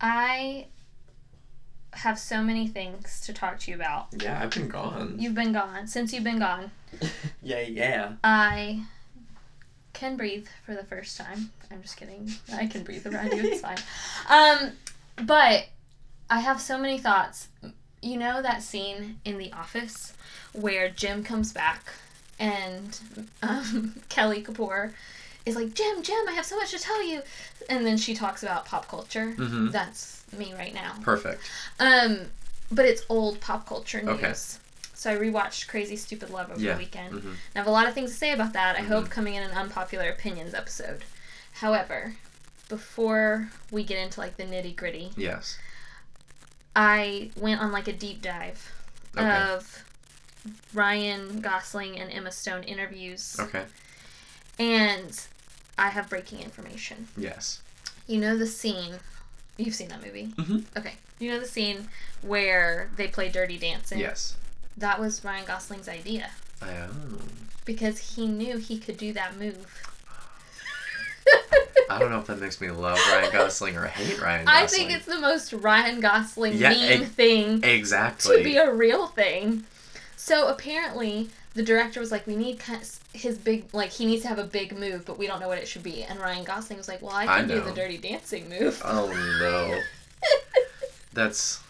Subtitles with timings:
[0.00, 0.66] I
[1.92, 4.08] have so many things to talk to you about.
[4.20, 5.16] Yeah, I've been gone.
[5.18, 5.86] You've been gone.
[5.86, 6.70] Since you've been gone,
[7.42, 8.12] yeah, yeah.
[8.22, 8.82] I
[9.92, 11.50] can breathe for the first time.
[11.70, 12.30] I'm just kidding.
[12.52, 13.44] I can breathe around you.
[13.44, 13.78] It's fine.
[14.28, 14.72] Um,
[15.24, 15.68] but
[16.28, 17.48] I have so many thoughts.
[18.02, 20.12] You know that scene in The Office
[20.52, 21.92] where Jim comes back
[22.38, 23.00] and
[23.42, 24.92] um, Kelly Kapoor
[25.46, 27.22] is like, Jim, Jim, I have so much to tell you.
[27.70, 29.32] And then she talks about pop culture.
[29.36, 29.70] Mhm.
[29.72, 30.96] That's me right now.
[31.02, 31.40] Perfect.
[31.78, 32.26] Um,
[32.70, 34.16] but it's old pop culture news.
[34.16, 34.34] Okay.
[34.94, 36.72] So I rewatched Crazy Stupid Love over Yeah.
[36.72, 37.14] the weekend.
[37.22, 37.36] Mhm.
[37.54, 38.76] I have a lot of things to say about that.
[38.76, 38.86] I Mhm.
[38.88, 41.04] hope coming in an unpopular opinions episode.
[41.52, 42.16] However,
[42.68, 45.56] before we get into like the nitty gritty, Yes.
[46.74, 48.72] I went on like a deep dive
[49.16, 49.26] Okay.
[49.30, 49.84] of
[50.74, 53.64] Ryan Gosling and Emma Stone interviews, Okay.
[54.58, 55.20] and
[55.78, 57.08] I have breaking information.
[57.16, 57.60] Yes.
[58.06, 58.94] You know the scene.
[59.56, 60.28] You've seen that movie.
[60.36, 60.64] Mhm.
[60.76, 60.94] Okay.
[61.18, 61.88] You know the scene
[62.22, 63.98] where they play Dirty Dancing.
[63.98, 64.36] Yes.
[64.76, 67.18] That was Ryan Gosling's idea I am.
[67.64, 69.66] because he knew he could do that move.
[71.88, 74.64] I don't know if that makes me love Ryan Gosling or hate Ryan Gosling.
[74.64, 78.38] I think it's the most Ryan Gosling Yeah, meme ex- thing exactly.
[78.38, 79.64] to be a real thing.
[80.16, 82.60] So apparently, the director was like, "We need
[83.12, 85.58] his big like he needs to have a big move, but we don't know what
[85.58, 87.98] it should be." And Ryan Gosling was like, "Well, I I can do the Dirty
[87.98, 89.08] Dancing move." oh
[89.40, 89.80] no.
[91.14, 91.60] That's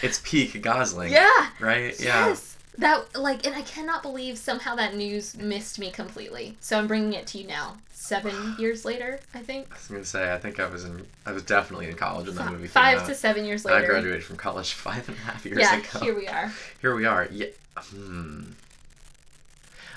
[0.00, 1.12] it's peak Gosling.
[1.12, 1.48] yeah.
[1.60, 1.98] Right?
[1.98, 2.28] Yeah.
[2.28, 2.56] Yes.
[2.78, 6.56] That like, and I cannot believe somehow that news missed me completely.
[6.60, 9.66] So I'm bringing it to you now, seven years later, I think.
[9.72, 12.36] I was gonna say I think I was in I was definitely in college when
[12.36, 13.08] that movie Five out.
[13.08, 13.82] to seven years later.
[13.82, 15.98] I graduated from college five and a half years yeah, ago.
[16.00, 16.52] here we are.
[16.80, 17.26] Here we are.
[17.32, 17.46] Yeah.
[17.76, 18.42] Hmm.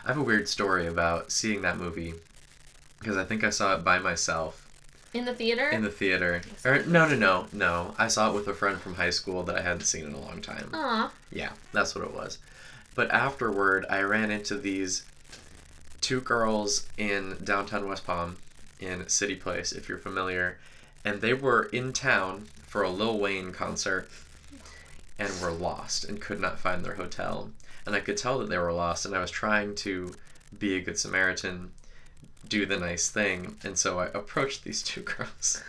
[0.05, 2.13] I have a weird story about seeing that movie
[2.99, 4.67] because I think I saw it by myself
[5.13, 5.69] In the theater?
[5.69, 6.41] in the theater.
[6.65, 7.95] Or er, no, no, no, no.
[7.97, 10.19] I saw it with a friend from high school that I hadn't seen in a
[10.19, 10.69] long time.
[10.73, 11.11] Aw.
[11.31, 12.37] Yeah, that's what it was.
[12.95, 15.03] But afterward, I ran into these
[16.01, 18.37] two girls in downtown West Palm
[18.79, 20.57] in City Place, if you're familiar,
[21.03, 24.09] and they were in town for a Lil Wayne concert
[25.17, 27.51] and were lost and could not find their hotel.
[27.85, 30.13] And I could tell that they were lost, and I was trying to
[30.57, 31.71] be a good Samaritan,
[32.47, 35.63] do the nice thing, and so I approached these two girls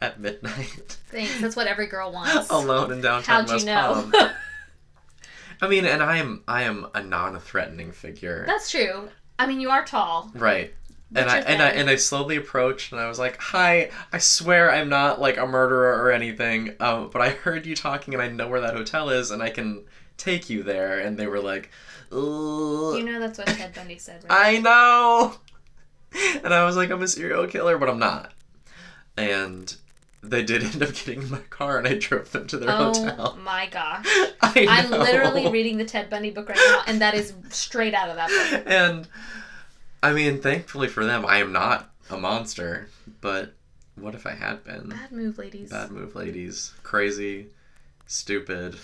[0.00, 0.98] at midnight.
[1.10, 1.40] Thanks.
[1.40, 2.50] That's what every girl wants.
[2.50, 4.08] alone in downtown How'd you know?
[4.12, 4.30] Palm.
[5.62, 9.08] I mean, and I am I am a non-threatening figure, That's true.
[9.38, 10.30] I mean, you are tall.
[10.34, 10.74] right?
[11.14, 14.72] And I and I and I slowly approached, and I was like, "Hi, I swear
[14.72, 18.26] I'm not like a murderer or anything, um, but I heard you talking, and I
[18.28, 19.84] know where that hotel is, and I can
[20.16, 21.70] take you there." And they were like,
[22.12, 22.18] "Ugh."
[22.96, 24.56] You know that's what Ted Bundy said, right?
[24.56, 25.34] I know.
[26.44, 28.32] And I was like, I'm a serial killer, but I'm not.
[29.16, 29.74] And
[30.22, 32.92] they did end up getting in my car, and I drove them to their oh
[32.92, 33.34] hotel.
[33.36, 34.04] Oh my gosh.
[34.40, 38.08] I I'm literally reading the Ted Bundy book right now, and that is straight out
[38.08, 38.64] of that book.
[38.66, 39.08] And
[40.02, 42.88] I mean, thankfully for them, I am not a monster.
[43.20, 43.54] But
[43.96, 44.90] what if I had been?
[44.90, 45.70] Bad move, ladies.
[45.70, 46.72] Bad move, ladies.
[46.82, 47.48] Crazy,
[48.06, 48.76] stupid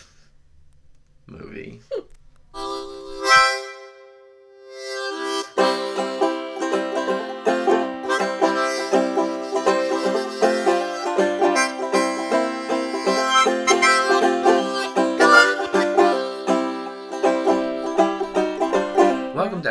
[1.27, 1.81] movie.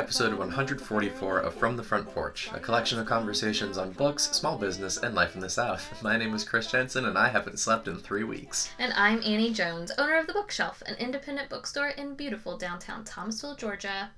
[0.10, 4.98] episode 144 of From the Front Porch, a collection of conversations on books, small business,
[4.98, 6.02] and life in the South.
[6.02, 8.72] My name is Chris Jensen, and I haven't slept in three weeks.
[8.80, 13.56] And I'm Annie Jones, owner of The Bookshelf, an independent bookstore in beautiful downtown Thomasville,
[13.56, 14.10] Georgia.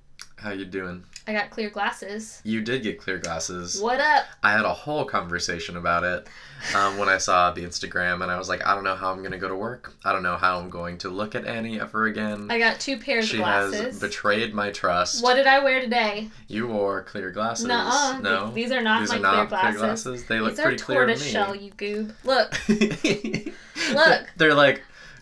[0.42, 1.04] How you doing?
[1.28, 2.42] I got clear glasses.
[2.44, 3.80] You did get clear glasses.
[3.80, 4.26] What up?
[4.42, 6.28] I had a whole conversation about it
[6.76, 9.20] um, when I saw the Instagram, and I was like, I don't know how I'm
[9.20, 9.94] going to go to work.
[10.04, 12.48] I don't know how I'm going to look at Annie ever again.
[12.50, 14.00] I got two pairs she of has glasses.
[14.00, 15.24] betrayed my trust.
[15.24, 16.30] What did I wear today?
[16.48, 17.68] You wore clear glasses.
[17.68, 18.20] Nuh-uh.
[18.22, 18.46] No.
[18.46, 20.04] Th- These are not These my are not clear clear glasses.
[20.04, 20.26] glasses.
[20.26, 21.32] They look These are pretty clear to tortoise me.
[21.32, 22.14] shell, you goob.
[22.24, 22.68] Look,
[23.96, 24.08] Look.
[24.08, 24.28] Look.
[24.38, 24.82] They're like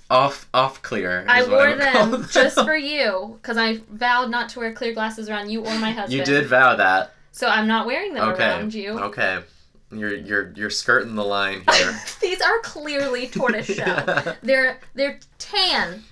[0.10, 1.26] off off clear.
[1.28, 4.94] I wore would call them just for you because I vowed not to wear clear
[4.94, 6.14] glasses around you or my husband.
[6.14, 7.14] You did vow that.
[7.32, 8.44] So I'm not wearing them Okay.
[8.44, 9.00] around you.
[9.00, 9.40] Okay.
[9.92, 12.00] You're you're you're skirting the line here.
[12.22, 14.36] These are clearly tortoise shell.
[14.44, 16.04] They're they're tan.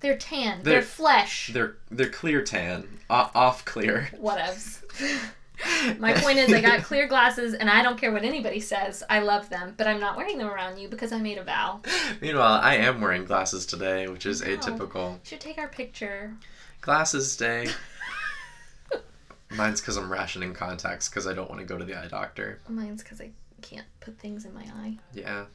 [0.00, 0.62] They're tan.
[0.62, 1.50] They're, They're- flesh.
[1.52, 2.88] they're they're clear tan.
[3.10, 4.08] O- off clear.
[4.20, 4.82] Whatevs.
[5.98, 9.02] My point is, I got clear glasses, and I don't care what anybody says.
[9.10, 11.80] I love them, but I'm not wearing them around you because I made a vow.
[12.20, 15.14] Meanwhile, I am wearing glasses today, which is atypical.
[15.14, 16.34] You should take our picture.
[16.80, 17.68] Glasses day.
[19.50, 22.60] Mine's because I'm rationing contacts because I don't want to go to the eye doctor.
[22.68, 23.30] Mine's because I
[23.62, 24.96] can't put things in my eye.
[25.12, 25.46] Yeah.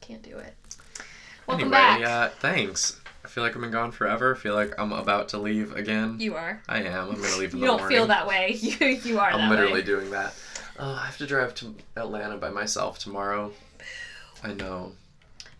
[0.00, 0.54] Can't do it.
[1.46, 2.02] Welcome anyway, back.
[2.02, 3.00] uh, thanks.
[3.38, 4.34] Feel like I've been gone forever.
[4.34, 6.16] I feel like I'm about to leave again.
[6.18, 6.60] you are.
[6.68, 7.08] I am.
[7.10, 7.96] I'm gonna leave in You don't morning.
[7.96, 8.50] feel that way.
[8.60, 9.82] You you are I'm literally way.
[9.82, 10.34] doing that.
[10.76, 13.52] Oh, I have to drive to Atlanta by myself tomorrow.
[14.42, 14.90] I know.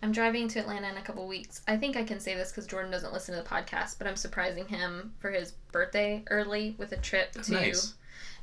[0.02, 1.62] I'm driving to Atlanta in a couple weeks.
[1.68, 4.16] I think I can say this because Jordan doesn't listen to the podcast, but I'm
[4.16, 7.94] surprising him for his birthday early with a trip to Nice.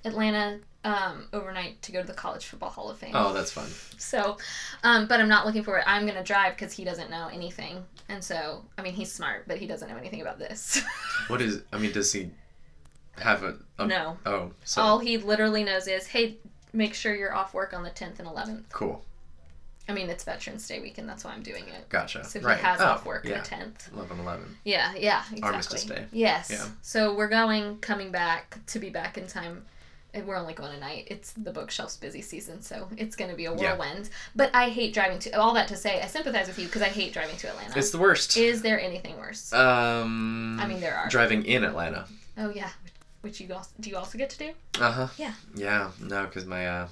[0.05, 3.11] Atlanta um, overnight to go to the College Football Hall of Fame.
[3.15, 3.67] Oh, that's fun.
[3.97, 4.37] So,
[4.83, 5.83] um, but I'm not looking for it.
[5.87, 9.57] I'm gonna drive because he doesn't know anything, and so I mean he's smart, but
[9.57, 10.81] he doesn't know anything about this.
[11.27, 11.63] What is?
[11.73, 12.29] I mean, does he
[13.17, 13.55] have a?
[13.79, 16.37] a no, Oh, so all he literally knows is, hey,
[16.71, 18.63] make sure you're off work on the 10th and 11th.
[18.71, 19.03] cool.
[19.87, 21.89] I mean it's Veterans Day weekend, that's why I'm doing it.
[21.89, 22.23] Gotcha.
[22.25, 22.57] So he right.
[22.59, 23.41] has oh, off work Yeah.
[23.41, 23.93] the 10th.
[23.93, 24.57] 11 11.
[24.63, 25.41] Yeah, yeah, exactly.
[25.41, 26.05] Armistice Day.
[26.11, 26.49] Yes.
[26.51, 26.65] Yeah.
[26.81, 29.65] So we're going, coming back to be back in time.
[30.15, 31.07] And we're only going tonight.
[31.11, 33.73] It's the bookshelf's busy season, so it's going to be a Yeah.
[33.75, 34.09] whirlwind.
[34.35, 35.31] But I hate driving to.
[35.37, 37.77] All that to say, I sympathize with you because I hate driving to Atlanta.
[37.77, 38.37] It's the worst.
[38.37, 39.51] Is there anything worse?
[39.53, 40.57] um.
[40.59, 41.09] I mean, there are.
[41.09, 42.05] Driving in Atlanta.
[42.37, 42.69] oh yeah,
[43.21, 44.51] which you also do you also get to do?
[44.79, 45.07] Uh huh.
[45.17, 45.33] Yeah.
[45.53, 45.91] Yeah.
[45.99, 46.87] No, because my uh,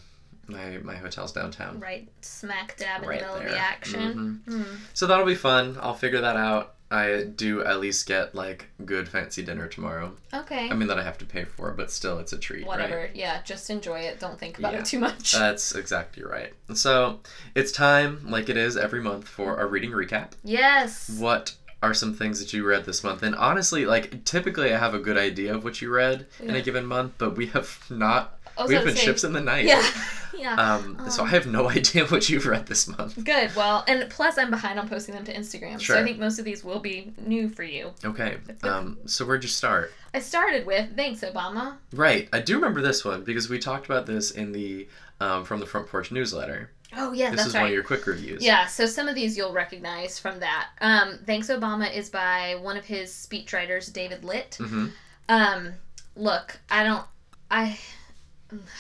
[0.48, 1.80] my my hotel's downtown.
[1.80, 4.42] Right, smack dab in Right the middle of the action.
[4.46, 4.76] Mm.
[4.94, 5.78] So that'll be fun.
[5.82, 6.73] I'll figure that out.
[6.92, 10.14] I do at least get like good fancy dinner tomorrow.
[10.34, 10.70] Okay.
[10.70, 12.98] I mean that I have to pay for, but still it's a treat, Whatever.
[12.98, 13.16] right?
[13.16, 14.20] Yeah, just enjoy it.
[14.20, 14.80] Don't think about Yeah.
[14.80, 15.32] it too much.
[15.38, 16.54] That's exactly right.
[16.76, 17.20] So
[17.56, 20.32] it's time, like it is every month, for a reading recap.
[20.44, 21.10] yes.
[21.20, 23.24] What are some things that you read this month?
[23.24, 26.62] And honestly, like typically I have a good idea of what you read in a
[26.62, 28.40] given month, but we have not.
[28.68, 29.66] We have been ships in the night.
[29.66, 29.84] Yeah.
[30.36, 30.56] Yeah.
[30.56, 33.24] Um, so I Um, have no idea what you've read this month.
[33.24, 33.56] Good.
[33.56, 35.96] Well, and plus I'm behind on posting them to Instagram, sure.
[35.96, 37.92] so I think most of these will be new for you.
[38.04, 38.38] Okay.
[38.64, 39.94] Um, so where'd you start?
[40.12, 41.76] I started with thanks Obama.
[41.94, 42.30] Right.
[42.34, 44.88] I do remember this one because we talked about this in the
[45.22, 46.72] um, from the front porch newsletter.
[46.98, 47.62] Oh yeah, This that's is right.
[47.62, 48.44] one of your quick reviews.
[48.44, 50.70] Yeah, so some of these you'll recognize from that.
[50.82, 54.58] Um, Thanks Obama is by one of his speechwriters, David Litt.
[54.60, 54.88] Mm-hmm.
[55.30, 55.74] Um,
[56.16, 57.06] look, I don't,
[57.52, 57.78] I,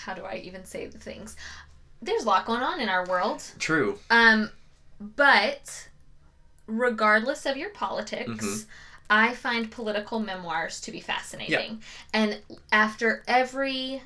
[0.04, 1.36] how do I even say the things?
[2.02, 3.44] There's a lot going on in our world.
[3.60, 3.98] True.
[4.10, 4.50] Um,
[5.00, 5.88] but
[6.68, 8.66] regardless of your politics, Mhm.
[9.10, 11.84] I find political memoirs to be fascinating.
[12.14, 12.42] And
[12.72, 14.02] after every,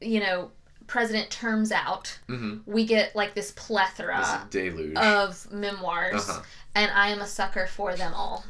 [0.00, 0.50] you know,
[0.86, 2.70] president terms out, Mm-hmm.
[2.70, 4.96] we get like this This plethora deluge.
[4.96, 6.42] of memoirs, Uh-huh.
[6.74, 8.44] and I am a sucker for them all.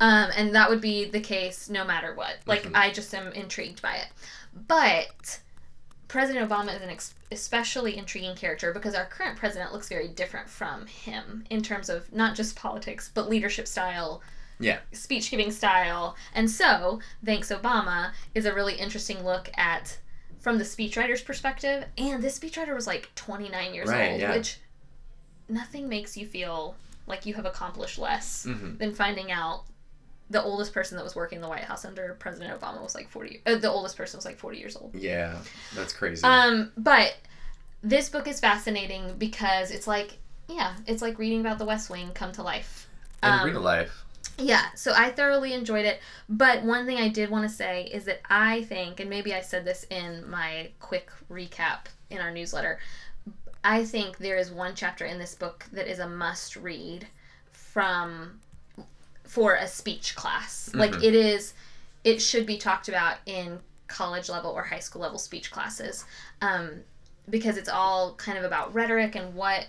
[0.00, 2.36] Um, and that would be the case no matter what.
[2.46, 2.76] Like, Mhm.
[2.76, 4.08] I just am intrigued by it.
[4.54, 5.40] But
[6.08, 10.48] President Obama is an ex- especially intriguing character because our current president looks very different
[10.48, 14.22] from him in terms of not just politics, but leadership style.
[14.60, 14.78] Yeah.
[14.92, 16.16] Speech giving style.
[16.34, 19.98] And so, Thanks Obama is a really interesting look at
[20.40, 21.84] from the speechwriter's perspective.
[21.96, 24.34] And this speechwriter was like 29 years Right, old, yeah.
[24.34, 24.58] which
[25.48, 26.74] nothing makes you feel
[27.06, 28.78] like you have accomplished less Mm-hmm.
[28.78, 29.64] than finding out
[30.30, 33.08] the oldest person that was working in the White House under President Obama was like
[33.08, 34.94] 40 uh, the oldest person was like 40 years old.
[34.94, 35.38] Yeah,
[35.74, 36.22] that's crazy.
[36.24, 37.16] Um but
[37.82, 42.10] this book is fascinating because it's like yeah, it's like reading about the West Wing
[42.14, 42.88] come to life.
[43.22, 44.04] in um, real life.
[44.38, 46.00] Yeah, so I thoroughly enjoyed it.
[46.28, 49.40] But one thing I did want to say is that I think, and maybe I
[49.40, 52.78] said this in my quick recap in our newsletter,
[53.64, 57.06] I think there is one chapter in this book that is a must read
[57.52, 58.40] from
[59.28, 60.70] for a speech class.
[60.74, 61.02] Like Mhm.
[61.04, 61.54] it is,
[62.02, 66.04] it should be talked about in college level or high school level speech classes,
[66.42, 66.82] um,
[67.30, 69.66] because it's all kind of about rhetoric and what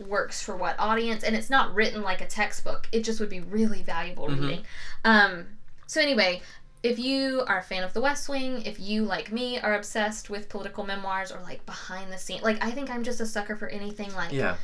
[0.00, 3.40] works for what audience and it's not written like a textbook it just would be
[3.40, 4.40] really valuable Mhm.
[4.40, 4.64] reading
[5.04, 5.46] um
[5.86, 6.40] so anyway
[6.82, 10.30] if you are a fan of the west wing if you like me are obsessed
[10.30, 13.54] with political memoirs or like behind the scenes like i think i'm just a sucker
[13.56, 14.56] for anything like Yeah.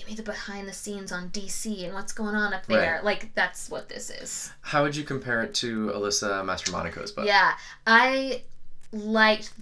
[0.00, 3.04] Give me the behind the scenes on dc and what's going on up there Right.
[3.04, 7.26] like that's what this is How would you compare it to Alyssa Mastromonaco's book?
[7.26, 7.52] yeah
[7.86, 8.42] i
[8.92, 9.52] liked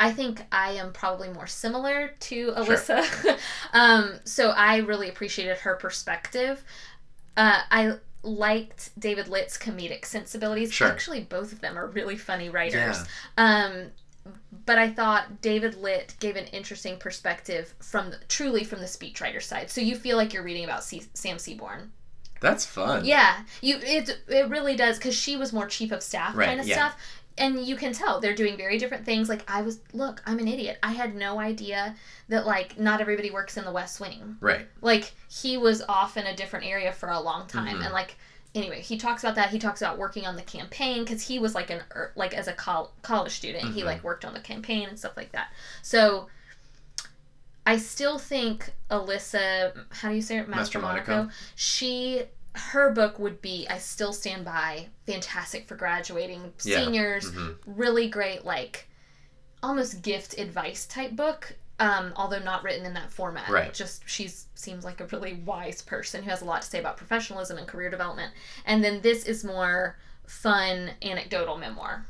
[0.00, 3.36] I think I am probably more similar to Alyssa.
[3.72, 6.62] um, so I really appreciated her perspective.
[7.36, 10.72] Uh, I liked David Litt's comedic sensibilities.
[10.72, 10.86] Sure.
[10.86, 13.04] Actually, both of them are really funny writers.
[13.36, 13.64] Yeah.
[13.72, 13.86] Um,
[14.68, 19.42] but I thought David Litt gave an interesting perspective from the, truly from the speechwriter
[19.42, 19.70] side.
[19.70, 21.90] So you feel like you're reading about C- Sam Seaborn.
[22.40, 23.04] That's fun.
[23.04, 26.60] Yeah, you it it really does because she was more chief of staff Right, kind
[26.60, 26.74] of yeah.
[26.76, 27.00] stuff,
[27.36, 29.28] and you can tell they're doing very different things.
[29.28, 30.78] Like I was, look, I'm an idiot.
[30.82, 31.96] I had no idea
[32.28, 34.36] that like not everybody works in the West Wing.
[34.40, 34.66] Right.
[34.82, 37.84] Like he was off in a different area for a long time, Mhm.
[37.86, 38.16] and like
[38.54, 39.50] anyway, he talks about that.
[39.50, 42.48] He talks about working on the campaign because he was like an er, like as
[42.48, 43.86] a col- college student, he Mhm.
[43.86, 45.52] like worked on the campaign and stuff like that.
[45.82, 46.28] So.
[47.66, 50.48] I still think Alyssa, how do you say it?
[50.48, 51.12] Master Monaco.
[51.16, 51.32] Monaco.
[51.54, 52.22] She,
[52.54, 56.78] her book would be, I still stand by, fantastic for graduating Yeah.
[56.78, 57.30] seniors.
[57.30, 57.58] Mhm.
[57.66, 58.88] Really great, like
[59.62, 61.56] almost gift advice type book.
[61.80, 63.48] Um, although not written in that format.
[63.48, 63.72] Right.
[63.72, 66.96] Just she seems like a really wise person who has a lot to say about
[66.96, 68.32] professionalism and career development.
[68.66, 72.04] And then this is more fun anecdotal memoir,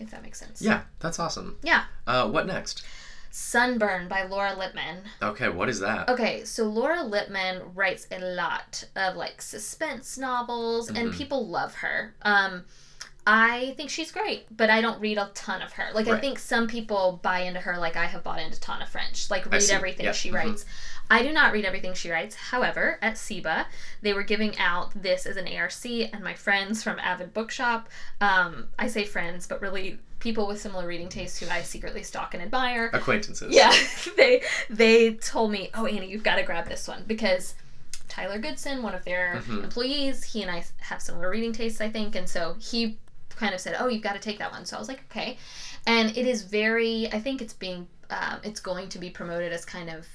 [0.00, 0.60] if that makes sense.
[0.60, 1.56] Yeah, that's awesome.
[1.62, 1.84] Yeah.
[2.06, 2.84] Uh, what next?
[3.30, 4.98] Sunburn by Laura Lippman.
[5.22, 6.08] Okay, what is that?
[6.10, 11.16] Okay, so Laura Lippman writes a lot of like suspense novels, and Mhm.
[11.16, 12.14] people love her.
[12.22, 12.64] Um,
[13.26, 15.90] I think she's great, but I don't read a ton of her.
[15.94, 19.30] Like I think some people buy into her, like I have bought into Tana French.
[19.30, 20.14] Like read everything Yep.
[20.16, 20.34] she Mhm.
[20.34, 20.64] writes.
[21.08, 22.34] I do not read everything she writes.
[22.34, 23.66] However, at SIBA,
[24.00, 27.88] they were giving out this as an ARC, and my friends from Avid Bookshop,
[28.20, 32.34] um, I say friends, but really people with similar reading tastes who I secretly stalk
[32.34, 33.54] and admire, Acquaintances.
[33.54, 33.72] yeah,
[34.16, 37.54] they they told me, "Oh, Annie, you've got to grab this one because
[38.08, 39.64] Tyler Goodson, one of their Mhm.
[39.64, 42.98] employees, he and I have similar reading tastes, I think, and so he
[43.36, 45.36] kind of said, "Oh, you've got to take that one." So I was like, "Okay,"
[45.86, 47.08] and it is very.
[47.12, 47.88] I think it's being.
[48.10, 50.06] Um, it's going to be promoted as kind of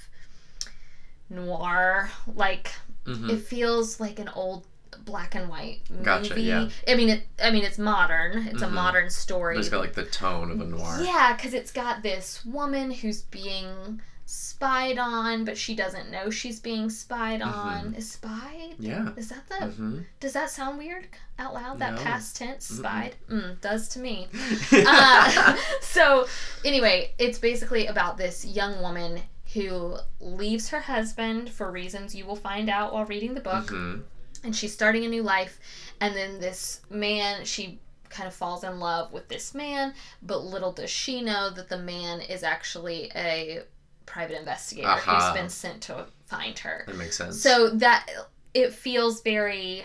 [1.29, 2.71] noir, like
[3.05, 4.65] hmm it feels like an old
[5.05, 6.03] black and white movie.
[6.03, 6.69] Gotcha, yeah.
[6.87, 7.23] I mean, it.
[7.43, 8.47] I mean, it's modern.
[8.47, 8.71] It's a Mhm.
[8.73, 9.55] modern story.
[9.55, 10.99] But it's got like the tone of a noir.
[11.01, 16.59] Yeah, because it's got this woman who's being spied on, but she doesn't know she's
[16.59, 17.93] being spied on.
[17.95, 18.75] Is spied?
[18.77, 19.09] Yeah.
[19.15, 19.67] Is that the?
[19.67, 21.07] hmm Does that sound weird
[21.39, 21.79] out loud?
[21.79, 22.01] That No.
[22.03, 23.15] past tense, spied?
[23.31, 24.27] Mm, does to me.
[24.73, 26.27] uh, so
[26.65, 29.21] anyway, it's basically about this young woman
[29.53, 33.95] who leaves her husband for reasons you will find out while reading the book hmm
[34.43, 35.59] and she's starting a new life
[35.99, 37.79] and then this man she
[38.09, 41.77] kind of falls in love with this man but little does she know that the
[41.77, 43.61] man is actually a
[44.07, 45.31] private investigator Aha.
[45.31, 47.39] who's been sent to find her That makes sense.
[47.39, 48.09] so that
[48.55, 49.83] it feels very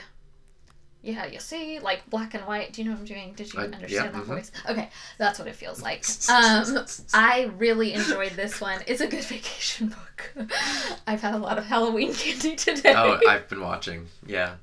[1.03, 3.59] yeah you see like black and white do you know what i'm doing did you
[3.61, 4.27] I- understand yeah, that mhm.
[4.27, 4.89] voice okay
[5.19, 8.81] that's what it feels like um I really enjoyed this one.
[8.87, 10.33] It's a good vacation book.
[11.07, 12.95] I've had a lot of Halloween candy today.
[12.97, 14.07] oh, I've been watching.
[14.27, 14.55] Yeah.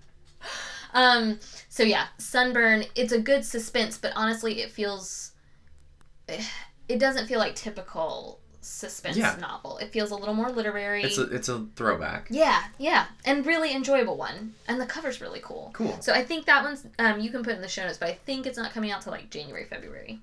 [0.94, 5.34] Um, so yeah, Sunburn, it's a good suspense, but honestly it feels
[6.28, 9.36] it doesn't feel like typical suspense Yeah.
[9.39, 9.78] novel.
[9.78, 11.04] It feels a little more literary.
[11.04, 12.28] It's a it's a throwback.
[12.30, 14.54] yeah, yeah, and really enjoyable one.
[14.68, 15.72] And the cover's really cool.
[15.74, 15.98] Cool.
[16.01, 18.13] So I think that one's um you can put in the show notes, but I
[18.13, 20.20] think it's not coming out till like January, February.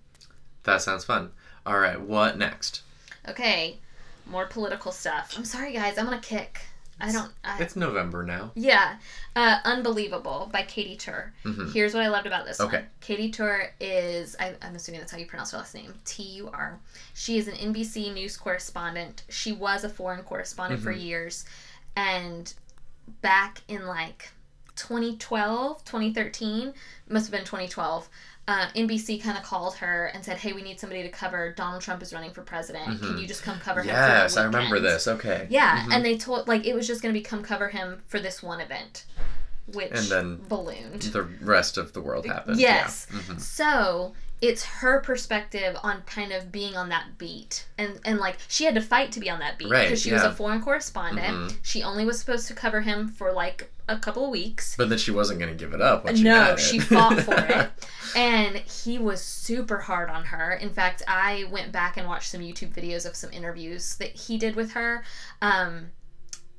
[0.64, 1.31] That sounds fun.
[1.64, 2.83] All right, what next?
[3.28, 3.78] Okay,
[4.26, 5.35] more political stuff.
[5.37, 6.61] I'm sorry guys, I'm on a kick.
[6.99, 8.53] I don't I, It's November now.
[8.55, 8.97] Yeah.
[9.35, 11.33] Uh, Unbelievable by Katie Tur.
[11.43, 12.79] hmm Here's what I loved about this Okay.
[12.79, 12.87] one.
[13.00, 16.49] Katie Tur is, I, I'm assuming that's how you pronounce her last name, T U
[16.53, 16.81] R.
[17.15, 19.25] She is an NBC News correspondent.
[19.29, 21.03] She was a foreign correspondent for Mhm.
[21.05, 21.45] years.
[21.97, 22.53] And
[23.21, 24.31] back in like
[24.76, 26.73] 2012, 2013,
[27.09, 28.09] must have been 2012,
[28.49, 31.83] uh, NBC kind of called her and said, hey, we need somebody to cover Donald
[31.83, 32.85] Trump is running for president.
[33.00, 33.21] Can Mhm.
[33.21, 33.88] you just come cover him?
[33.88, 35.09] Yes, I remember this.
[35.09, 35.47] Okay.
[35.50, 35.92] Yeah, Mhm.
[35.95, 38.42] and they told like it was just going to be come cover him for this
[38.45, 39.04] one event,
[39.66, 41.02] which And then ballooned.
[41.02, 42.61] the rest of the world happened.
[42.61, 43.09] Yes.
[43.12, 43.18] Yeah.
[43.23, 48.38] hmm So it's her perspective on kind of being on that beat, and and like
[48.49, 50.61] she had to fight to be on that beat Right, because she was a foreign
[50.62, 51.52] correspondent.
[51.52, 51.59] Mhm.
[51.62, 54.75] She only was supposed to cover him for like a couple of weeks.
[54.76, 56.05] But then she wasn't going to give it up.
[56.05, 56.59] No, it.
[56.59, 57.71] she fought for it.
[58.16, 60.55] And he was super hard on her.
[60.55, 64.38] In fact, I went back and watched some YouTube videos of some interviews that he
[64.38, 65.05] did with her.
[65.43, 65.90] Um,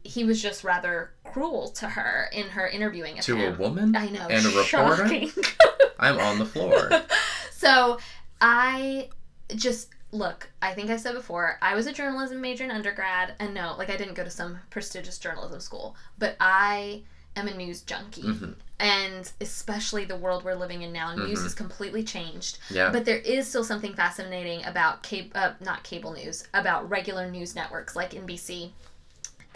[0.07, 3.95] he was just rather cruel to her in her interviewing of to a woman.
[3.95, 4.27] I know.
[4.29, 5.09] and a reporter?
[5.99, 6.89] I'm on the floor.
[7.51, 7.97] so
[8.41, 9.09] I
[9.55, 13.53] just look, I think I said before, I was a journalism major in undergrad, and
[13.53, 17.03] no, like I didn't go to some prestigious journalism school, but I
[17.35, 18.21] am a news junkie.
[18.21, 21.43] hmm And especially the world we're living in now, news Mhm.
[21.43, 22.57] has completely changed.
[22.69, 22.89] Yeah.
[22.91, 27.53] But there is still something fascinating about cable, uh, not cable news, about regular news
[27.55, 28.71] networks like NBC,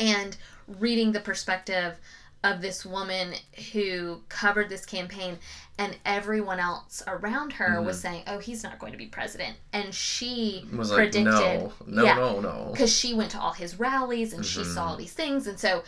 [0.01, 1.99] and reading the perspective
[2.43, 3.33] of this woman
[3.71, 5.37] who covered this campaign,
[5.77, 9.93] and everyone else around her was saying, "Oh, he's not going to be president," and
[9.93, 12.69] she was like, predicted, no, no, yeah, no, no.
[12.71, 15.83] because she went to all his rallies and she saw all these things, and so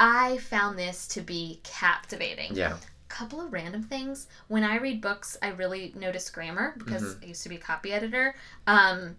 [0.00, 2.76] I found this to be captivating Yeah.
[3.08, 4.28] couple of random things.
[4.48, 7.24] When I read books, I really notice grammar because Mm-hmm.
[7.24, 8.34] I used to be a copy editor.
[8.66, 9.16] Um,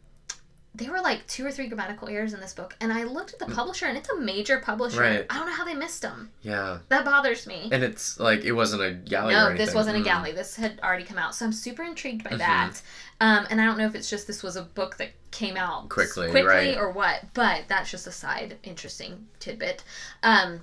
[0.75, 3.39] there were like two or three grammatical errors in this book, and I looked at
[3.39, 5.01] the publisher, and it's a major publisher.
[5.01, 5.25] Right.
[5.29, 6.29] I don't know how they missed them.
[6.41, 6.79] Yeah.
[6.89, 7.69] That bothers me.
[7.71, 10.03] And it's like it wasn't a galley or no, this wasn't a Mm.
[10.05, 10.31] galley.
[10.31, 12.38] This had already come out, so I'm super intrigued by Mhm.
[12.38, 12.81] that.
[13.19, 15.89] Um, and I don't know if it's just this was a book that came out
[15.89, 16.77] Quickly, quickly right.
[16.77, 17.33] or what.
[17.33, 19.83] But that's just a side interesting tidbit.
[20.23, 20.61] Um,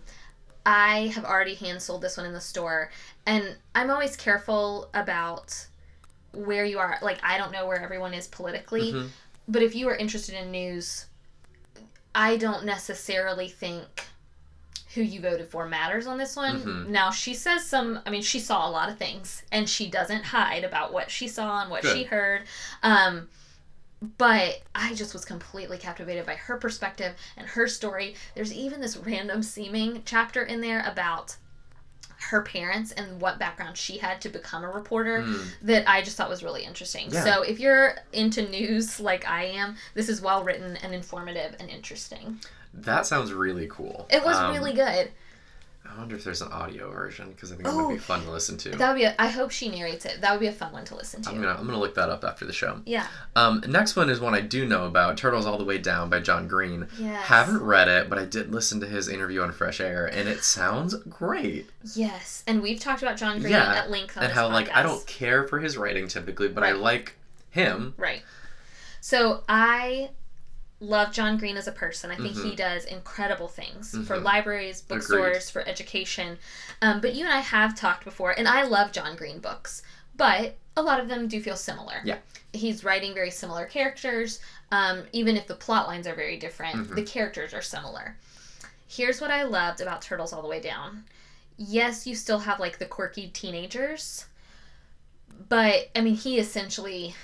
[0.64, 2.90] I have already hand sold this one in the store,
[3.26, 5.66] and I'm always careful about
[6.32, 6.98] where you are.
[7.02, 9.08] Like I don't know where everyone is politically, Mhm.
[9.48, 11.06] But if you are interested in news,
[12.14, 14.04] I don't necessarily think
[14.94, 16.62] who you voted for matters on this one.
[16.62, 16.86] Mhm.
[16.88, 18.00] Now she says some.
[18.06, 21.28] I mean, she saw a lot of things, and she doesn't hide about what she
[21.28, 22.44] saw and what she heard.
[22.82, 23.28] Um,
[24.18, 28.14] but I just was completely captivated by her perspective and her story.
[28.34, 31.36] There's even this random seeming chapter in there about
[32.30, 35.44] her parents and what background she had to become a reporter Mm.
[35.62, 37.10] that I just thought was really interesting.
[37.10, 37.24] Yeah.
[37.24, 41.70] So if you're into news like I am, this is well written and informative and
[41.70, 42.40] interesting.
[42.74, 44.06] That sounds really cool.
[44.10, 45.10] It was Um, really good.
[45.92, 47.88] I wonder if there's an audio version because I think it would Oh.
[47.90, 48.70] be fun to listen to.
[48.70, 49.04] That would be.
[49.04, 50.20] A, I hope she narrates it.
[50.20, 51.30] That would be a fun one to listen to.
[51.30, 52.80] I'm gonna I'm gonna look that up after the show.
[52.84, 53.06] Yeah.
[53.34, 55.16] Um, next one is one I do know about.
[55.16, 56.88] Turtles All the Way Down by John Green.
[56.98, 57.24] Yes.
[57.26, 60.42] Haven't read it, but I did listen to his interview on Fresh Air, and it
[60.44, 61.70] sounds great.
[61.94, 64.82] Yes, and we've talked about John Green Yeah, at length on and how like I
[64.82, 67.14] don't care for his writing typically, but I like
[67.50, 67.94] him.
[67.96, 68.22] Right.
[69.00, 70.10] So I
[70.80, 72.10] love John Green as a person.
[72.10, 72.56] I think he Mhm.
[72.56, 74.22] does incredible things for Mhm.
[74.22, 76.38] libraries, bookstores, for education.
[76.82, 79.82] Um, but you and I have talked before, and I love John Green books,
[80.14, 82.02] but a lot of them do feel similar.
[82.04, 82.18] Yeah.
[82.52, 84.38] He's writing very similar characters.
[84.70, 86.94] Um, even if the plot lines are very different, Mhm.
[86.94, 88.16] the characters are similar.
[88.86, 91.04] Here's what I loved about Turtles All the Way Down.
[91.56, 94.26] Yes, you still have like the quirky teenagers,
[95.48, 97.14] but I mean, he essentially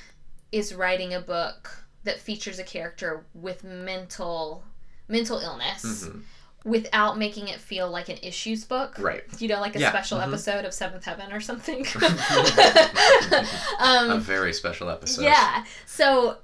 [0.51, 4.65] is writing a book that features a character with mental
[5.09, 6.23] mental illness Mhm.
[6.65, 8.97] without making it feel like an issues book.
[8.99, 9.25] Right.
[9.41, 10.29] You know, like a Yeah, special mhm.
[10.29, 11.85] episode of Seventh Heaven or something.
[12.01, 13.47] a
[13.81, 15.23] um, very special episode.
[15.23, 15.65] yeah.
[15.87, 16.39] So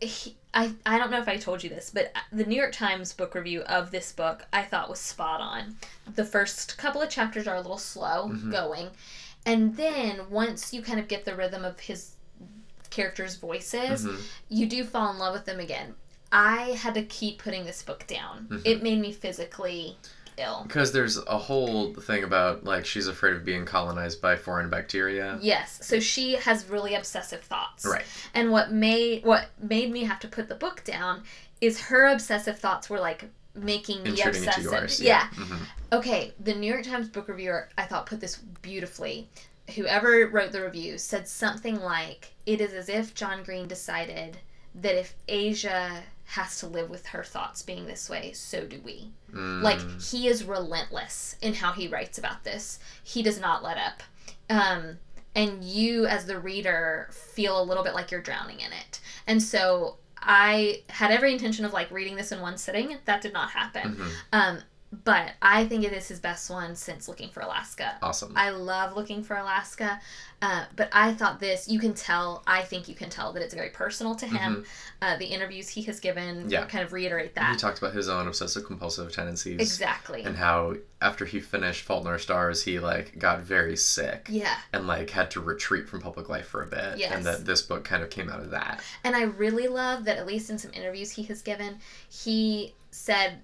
[0.00, 3.12] he, I I don't know if I told you this, but the New York Times
[3.12, 5.76] book review of this book I thought was spot on.
[6.14, 8.50] The first couple of chapters are a little slow Mhm.
[8.52, 8.90] going,
[9.44, 12.12] and then once you kind of get the rhythm of his
[12.94, 14.20] characters' voices, Mhm.
[14.48, 15.94] you do fall in love with them again.
[16.32, 18.46] I had to keep putting this book down.
[18.50, 18.62] Mhm.
[18.64, 19.96] It made me physically
[20.36, 20.64] ill.
[20.66, 25.38] Because there's a whole thing about like she's afraid of being colonized by foreign bacteria.
[25.40, 27.84] Yes, so she has really obsessive thoughts.
[27.84, 28.04] Right.
[28.32, 31.22] And what made what made me have to put the book down
[31.60, 34.64] is her obsessive thoughts were like making me obsessive.
[34.64, 35.00] yours.
[35.00, 35.28] yeah.
[35.34, 35.58] Mhm.
[35.92, 39.28] Okay, the New York Times book reviewer I thought put this beautifully.
[39.74, 44.38] Whoever wrote the review said something like it is as if John Green decided
[44.74, 49.10] that if Aza has to live with her thoughts being this way, so do we.
[49.32, 49.62] Mm.
[49.62, 52.78] Like he is relentless in how he writes about this.
[53.02, 54.02] He does not let up.
[54.50, 54.98] Um,
[55.34, 59.00] and you as the reader feel a little bit like you're drowning in it.
[59.26, 62.96] And so I had every intention of like reading this in one sitting.
[63.04, 63.96] That did not happen.
[63.96, 64.12] Mhm.
[64.32, 64.58] Um,
[65.04, 67.96] but I think it is his best one since Looking for Alaska.
[68.02, 68.32] awesome.
[68.36, 70.00] I love Looking for Alaska,
[70.42, 73.54] uh, but I thought this, you can tell, I think you can tell that it's
[73.54, 74.64] very personal to him.
[75.00, 76.48] Uh, the interviews he has given Mm-hmm.
[76.50, 76.64] Yeah.
[76.66, 77.50] kind of reiterate that.
[77.52, 79.60] he talked about his own obsessive compulsive tendencies.
[79.60, 80.22] Exactly.
[80.22, 84.54] And how after he finished Fault in Our Stars, he like got very sick yeah.
[84.72, 86.98] and like had to retreat from public life for a bit.
[86.98, 87.12] Yes.
[87.14, 88.80] And that this book kind of came out of that.
[89.04, 91.78] And I really love that, at least in some interviews he has given,
[92.10, 93.38] he said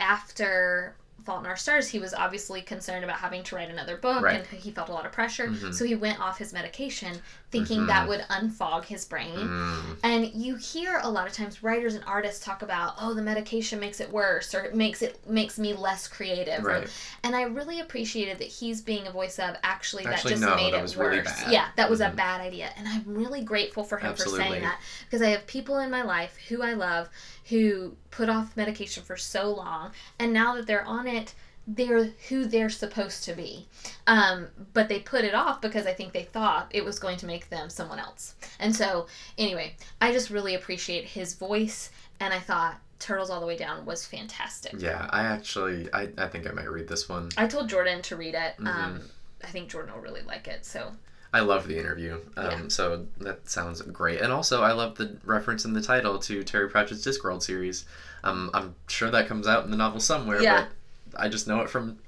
[0.00, 4.22] after Fault in Our Stars, he was obviously concerned about having to write another book
[4.22, 4.36] Right.
[4.50, 5.48] and he felt a lot of pressure.
[5.48, 5.74] Mhm.
[5.74, 7.86] So he went off his medication thinking Mhm.
[7.88, 9.36] that would unfog his brain.
[9.36, 9.96] Mm.
[10.04, 13.80] And you hear a lot of times writers and artists talk about, oh, the medication
[13.80, 16.64] makes it worse or it makes it makes me less creative.
[16.64, 16.88] or- Right.
[17.24, 20.56] and I really appreciated that he's being a voice of actually, Actually, that just no,
[20.56, 20.96] made that it worse.
[20.96, 21.52] really.
[21.52, 22.16] Yeah, that was a Mhm.
[22.16, 22.70] bad idea.
[22.76, 26.02] And I'm really grateful for him for saying that because I have people in my
[26.02, 27.08] life who I love
[27.48, 31.34] who put off medication for so long and now that they're on it
[31.66, 33.66] they're who they're supposed to be
[34.06, 37.26] um, but they put it off because i think they thought it was going to
[37.26, 39.06] make them someone else and so
[39.38, 43.84] anyway i just really appreciate his voice and i thought turtles all the way down
[43.86, 47.28] was fantastic Yeah, I actually, I, I think I might read this one.
[47.36, 48.66] i told jordan to read it Mm-hmm.
[48.66, 49.00] um,
[49.44, 50.92] i think jordan will really like it so
[51.32, 52.18] I love the interview.
[52.36, 52.60] Um, Yeah.
[52.66, 54.20] So that sounds great.
[54.20, 57.84] And also, I love the reference in the title to Terry Pratchett's Discworld series.
[58.24, 60.62] Um, I'm sure that comes out in the novel somewhere, Yeah.
[60.62, 60.70] but
[61.16, 61.98] I just know it from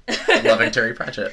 [0.45, 1.33] loving Terry Pratchett.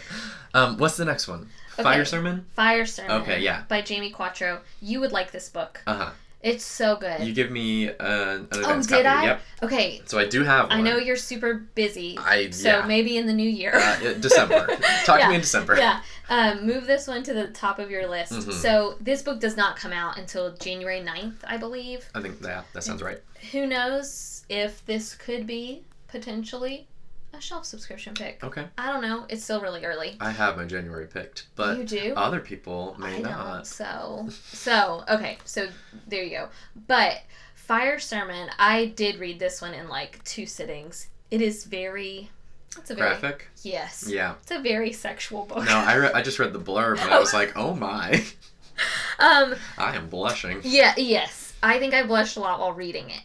[0.53, 1.49] Um, what's the next one?
[1.73, 1.83] Okay.
[1.83, 2.45] Fire Sermon?
[2.55, 3.63] fire sermon Okay, yeah.
[3.69, 6.09] by Jamie Quatro you would like this book Uh huh.
[6.41, 7.19] It's so good.
[7.19, 9.05] You give me an, an oh, did copy.
[9.05, 9.23] I?
[9.25, 9.41] Yep.
[9.63, 10.01] Okay.
[10.05, 10.77] So I do have one.
[10.77, 12.17] I know you're super busy.
[12.17, 12.85] I so yeah.
[12.85, 13.73] maybe in the new year.
[13.75, 14.67] Uh, December.
[15.05, 15.25] Talk Yeah.
[15.25, 15.75] to me in December.
[15.77, 15.99] yeah.
[16.29, 18.31] Um, move this one to the top of your list.
[18.31, 18.53] Mhm.
[18.53, 22.07] So this book does not come out until January 9th, I believe.
[22.15, 23.19] I think yeah, that sounds right.
[23.51, 26.87] Who knows if this could be potentially
[27.33, 28.43] a shelf subscription pick.
[28.43, 28.65] Okay.
[28.77, 29.25] I don't know.
[29.29, 30.17] It's still really early.
[30.19, 32.13] I have my January picked, but you do?
[32.15, 33.31] other people may I don't.
[33.31, 33.67] not.
[33.67, 35.37] So, so okay.
[35.45, 35.67] So
[36.07, 36.49] there you go.
[36.87, 37.21] But
[37.55, 41.07] Fire Sermon, I did read this one in like two sittings.
[41.29, 42.29] It is very.
[42.77, 43.47] It's a very Graphic?
[43.63, 44.05] yes.
[44.07, 44.35] Yeah.
[44.41, 45.65] It's a very sexual book.
[45.65, 48.23] No, I, re- I just read the blurb and I was like, oh my,
[49.19, 49.55] um.
[49.77, 50.61] I am blushing.
[50.63, 50.93] Yeah.
[50.95, 51.53] Yes.
[51.63, 53.21] I think I blushed a lot while reading it.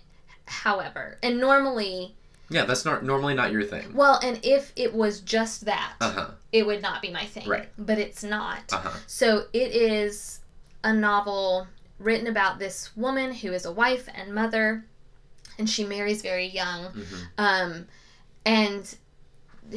[0.47, 2.15] However, and normally,
[2.55, 3.93] Yeah, that's not normally not your thing.
[3.95, 6.31] well, and if it was just that, Uh huh.
[6.53, 7.49] it would not be my thing.
[7.49, 7.69] Right.
[7.77, 8.73] But it's not.
[8.73, 8.99] Uh huh.
[9.07, 10.41] So it is
[10.83, 11.67] a novel
[11.99, 14.85] written about this woman who is a wife and mother,
[15.59, 17.87] and she marries very young, hmm um,
[18.47, 18.97] and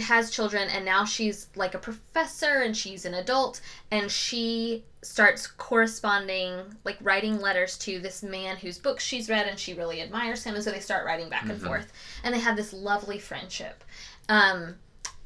[0.02, 5.47] has children, and now she's like a professor and she's an adult, and she starts
[5.47, 10.43] corresponding, like writing letters to this man whose books she's read, and she really admires
[10.43, 11.65] him, and so they start writing back and Mhm.
[11.65, 11.91] forth,
[12.23, 13.84] and they have this lovely friendship.
[14.30, 14.76] Um,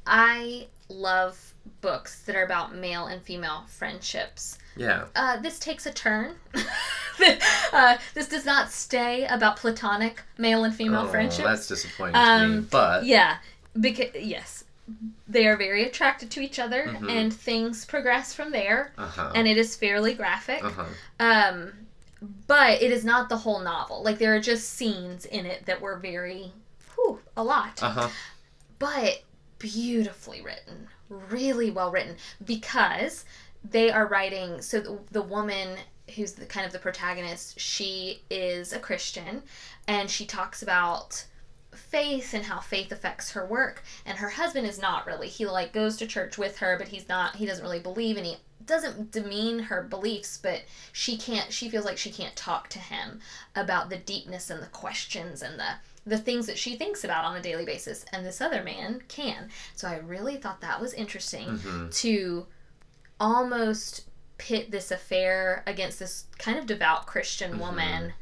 [0.05, 5.05] I love books that are about male and female friendships Yeah.
[5.15, 6.35] uh, this takes a turn.
[7.73, 11.47] uh, this does not stay about platonic male and female oh, friendships.
[11.47, 12.55] That's disappointing to me.
[12.57, 13.37] Um, But Yeah,
[13.79, 14.63] because yes,
[15.27, 17.09] they are very attracted to each other, Mhm.
[17.09, 19.31] and things progress from there, uh huh.
[19.35, 20.63] and it is fairly graphic.
[20.63, 20.85] Uh huh.
[21.19, 21.73] Um,
[22.47, 24.03] but it is not the whole novel.
[24.03, 26.51] Like there are just scenes in it that were very,
[26.95, 28.09] whew, a lot Uh huh.
[28.79, 29.23] but
[29.59, 33.25] beautifully written, really well written because
[33.63, 34.61] they are writing.
[34.61, 35.77] So the, the woman
[36.15, 39.43] who's the kind of the protagonist, she is a Christian,
[39.87, 41.23] and she talks about
[41.75, 43.83] faith and how faith affects her work.
[44.05, 45.27] And her husband is not really.
[45.27, 48.25] He like goes to church with her but he's not he doesn't really believe and
[48.25, 50.61] he doesn't demean her beliefs but
[50.93, 53.19] she can't she feels like she can't talk to him
[53.55, 55.65] about the deepness and the questions and the
[56.05, 59.49] the things that she thinks about on a daily basis and this other man can.
[59.75, 62.45] So i really thought that was interesting hmm to
[63.19, 64.05] almost
[64.37, 67.59] pit this affair against this kind of devout christian Mhm.
[67.59, 68.13] woman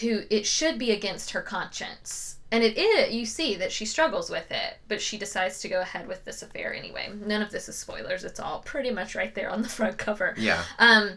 [0.00, 4.30] who it should be against her conscience and it is you see that she struggles
[4.30, 7.68] with it but she decides to go ahead with this affair anyway none of this
[7.68, 10.62] is spoilers it's all pretty much right there on the front cover Yeah.
[10.78, 11.12] um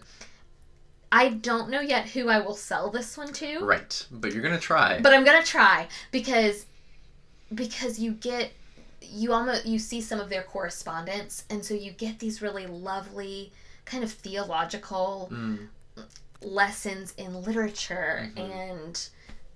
[1.12, 4.05] i don't know yet who i will sell this one to Right.
[4.12, 4.99] But you're gonna try.
[4.99, 6.65] but I'm gonna try because
[7.53, 8.51] because you get
[9.01, 13.51] you almost you see some of their correspondence and so you get these really lovely
[13.86, 15.67] kind of theological Mm,
[16.43, 18.39] lessons in literature Mhm.
[18.69, 19.10] and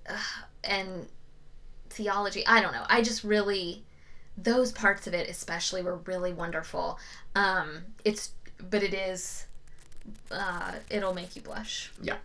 [0.10, 0.14] uh,
[0.64, 1.08] and
[1.90, 3.84] theology i don't know i just really
[4.38, 7.00] those parts of it especially were really wonderful
[7.36, 8.32] um it's
[8.70, 9.46] but it is
[10.32, 12.18] uh it'll make you blush Yeah.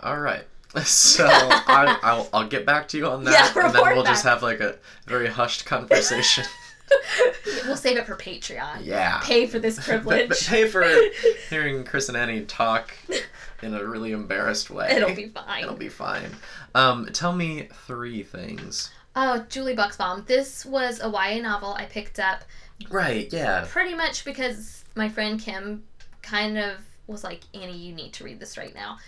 [0.00, 0.44] all right.
[0.84, 4.24] So I, I'll I'll get back to you on that, Yeah, and then we'll just
[4.24, 6.44] have like a very hushed conversation.
[7.66, 9.20] we'll save it for patreon yeah.
[9.22, 10.84] pay for this But, privilege but pay for
[11.50, 12.92] hearing Chris and Annie talk
[13.62, 14.88] in a really embarrassed way.
[14.90, 15.62] It'll be fine.
[15.62, 16.30] It'll be fine.
[16.74, 18.90] Um, tell me three things.
[19.14, 20.26] Oh, Julie Buxbaum.
[20.26, 22.44] This was a YA novel I picked up
[22.90, 23.32] Right.
[23.32, 23.64] Yeah.
[23.68, 25.84] pretty much because my friend Kim
[26.22, 28.98] kind of was like, Annie, you need to read this right now.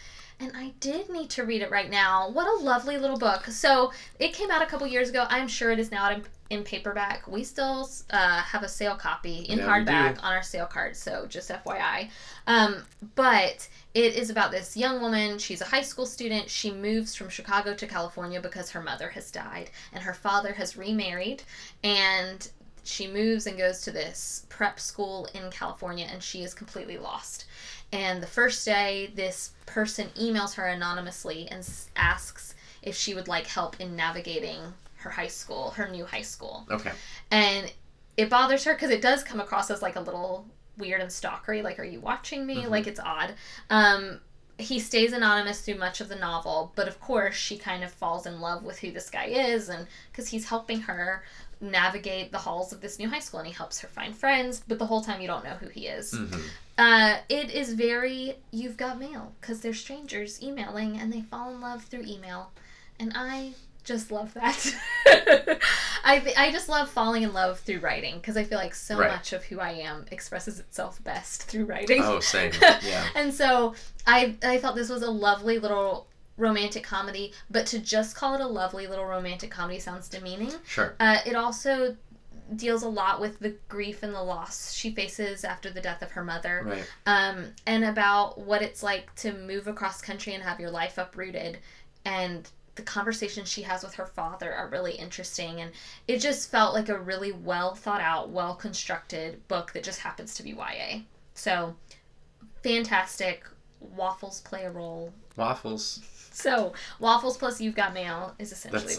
[0.40, 2.30] And I did need to read it right now.
[2.30, 3.46] What a lovely little book.
[3.46, 5.26] So it came out a couple years ago.
[5.28, 6.04] I'm sure it is now
[6.50, 7.26] in, paperback.
[7.28, 10.96] We still uh, have a sale copy in Yeah, hardback on our sale card.
[10.96, 12.10] So just FYI.
[12.46, 12.84] Um,
[13.14, 15.38] but it is about this young woman.
[15.38, 16.48] She's a high school student.
[16.48, 20.76] She moves from Chicago to California because her mother has died and her father has
[20.76, 21.42] remarried.
[21.82, 22.48] And
[22.84, 27.44] she moves and goes to this prep school in California and she is completely lost.
[27.92, 33.46] And the first day, this person emails her anonymously and asks if she would like
[33.46, 36.66] help in navigating her high school, her new high school.
[36.70, 36.92] Okay.
[37.30, 37.72] And
[38.16, 41.62] it bothers her because it does come across as like a little weird and stalkery.
[41.62, 42.64] Like, are you watching me?
[42.64, 42.70] Mhm.
[42.70, 43.34] Like, it's odd.
[43.70, 44.20] Um,
[44.58, 48.26] he stays anonymous through much of the novel, but of course, she kind of falls
[48.26, 51.22] in love with who this guy is, and because he's helping her
[51.60, 54.78] navigate the halls of this new high school and he helps her find friends, but
[54.78, 56.12] the whole time you don't know who he is.
[56.12, 56.40] hmm
[56.76, 61.60] Uh, it is very you've got mail because they're strangers emailing and they fall in
[61.60, 62.52] love through email,
[63.00, 63.54] and I
[63.88, 64.74] just love that.
[66.04, 68.98] I th- I just love falling in love through writing because I feel like so
[68.98, 69.10] Right.
[69.10, 72.02] much of who I am expresses itself best through writing.
[72.04, 72.52] Oh, same.
[72.82, 73.04] Yeah.
[73.16, 73.74] and so
[74.06, 78.40] I I thought this was a lovely little romantic comedy, but to just call it
[78.40, 80.52] a lovely little romantic comedy sounds demeaning.
[80.66, 80.94] Sure.
[81.00, 81.96] Uh, it also
[82.56, 86.12] deals a lot with the grief and the loss she faces after the death of
[86.12, 86.84] her mother Right.
[87.04, 91.58] um, and about what it's like to move across country and have your life uprooted
[92.06, 95.72] and the conversations she has with her father are really interesting and
[96.06, 100.34] it just felt like a really well thought out well constructed book that just happens
[100.34, 101.00] to be ya
[101.34, 101.74] so
[102.62, 103.44] fantastic
[103.80, 106.00] waffles play a role Waffles.
[106.32, 108.98] so waffles plus you've got mail is essentially That's-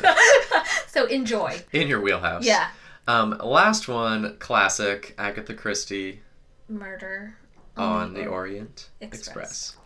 [0.00, 0.04] what oh,
[0.52, 0.64] yeah.
[0.88, 2.44] so enjoy In your wheelhouse.
[2.44, 2.70] yeah
[3.06, 6.20] Um, last one, classic Agatha Christie
[6.68, 7.36] murder
[7.76, 9.26] on the Or- Orient Express.
[9.28, 9.76] Express.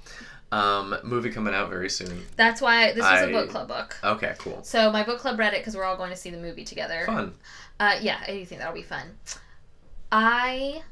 [0.53, 2.23] Um, movie coming out very soon.
[2.37, 4.63] that's why this was a I- book club book Okay, cool.
[4.63, 7.05] so my book club read it because we're all going to see the movie together
[7.07, 7.35] Fun.
[7.81, 9.07] Uh, yeah, I do think that'll be fun.
[10.11, 10.83] I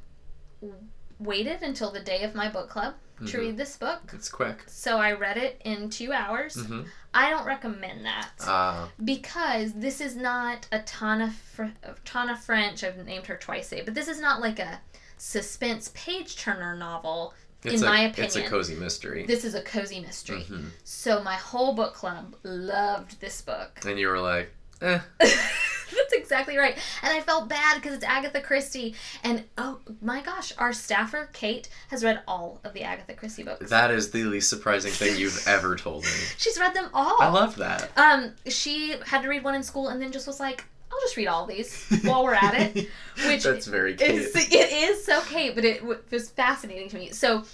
[1.19, 3.39] waited until the day of my book club to Mhm.
[3.39, 4.01] read this book.
[4.15, 4.63] It's quick.
[4.67, 6.57] So I read it in two hours.
[6.57, 6.83] Mm-hmm.
[7.13, 11.75] I don't recommend that Uh, because this is not a Tana, Fr-
[12.07, 12.83] Tana French.
[12.83, 14.81] I've named her twice today, but this is not like a
[15.19, 17.35] suspense page turner novel.
[17.65, 19.27] It's In a, my opinion, it's a cozy mystery.
[19.27, 20.43] This is a cozy mystery.
[20.43, 23.81] hmm So my whole book club loved this book.
[23.87, 24.51] And you were like,
[24.83, 25.01] eh.
[25.19, 26.79] That's exactly right.
[27.03, 28.95] And I felt bad because it's Agatha Christie.
[29.25, 33.69] And oh my gosh, our staffer, Kate, has read all of the Agatha Christie books.
[33.71, 36.11] That is the least surprising thing you've ever told me.
[36.39, 37.17] She's read them all.
[37.21, 37.91] I love that.
[37.99, 40.65] Um, she had to read one in school and then just was like,
[41.01, 42.89] I'll just read all these while we're at it.
[43.27, 44.11] Which That's very cute.
[44.11, 47.11] It's, it is so Kate, but it was fascinating to me.
[47.11, 47.45] So,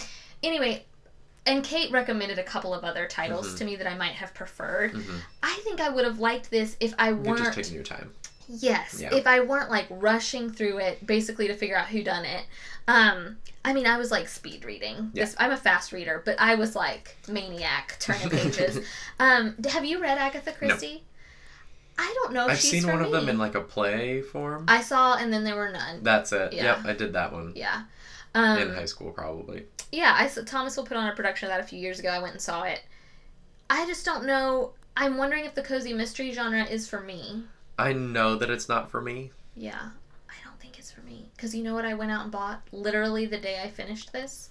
[0.43, 0.85] anyway,
[1.47, 3.59] and Kate recommended a couple of other titles Mhm.
[3.59, 4.95] to me that I might have preferred.
[4.95, 5.21] Mhm.
[5.43, 7.39] I think I would have liked this if I You're weren't.
[7.39, 8.13] just taking your time.
[8.49, 9.15] Yes, Yeah.
[9.15, 12.45] if I weren't like rushing through it basically to figure out who done it.
[12.89, 15.11] Um, I mean, I was like speed reading.
[15.15, 15.25] Yeah.
[15.25, 18.79] This I'm a fast reader, but I was like maniac turning pages.
[19.19, 21.03] um, have you read Agatha Christie?
[21.99, 24.67] I don't know if I've seen one of them in like a play form.
[24.69, 26.03] I saw, and then there were none.
[26.03, 26.53] That's it.
[26.53, 26.77] Yeah.
[26.77, 27.83] Yep, I did that one Yeah.
[28.35, 29.65] Um, in high school probably.
[29.93, 32.11] yeah, I saw, Thomasville put on a production of that a few years ago.
[32.11, 32.83] I went and saw it.
[33.71, 34.73] I just don't know.
[34.97, 37.45] I'm wondering if the cozy mystery genre is for me.
[37.79, 39.31] I know that it's not for me.
[39.55, 39.89] Yeah,
[40.29, 41.31] I don't think it's for me.
[41.35, 44.51] Because you know what I went out and bought literally the day I finished this?